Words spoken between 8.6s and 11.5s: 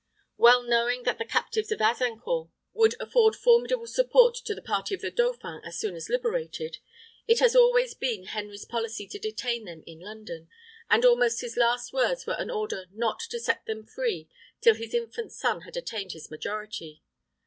policy to detain them in London, and almost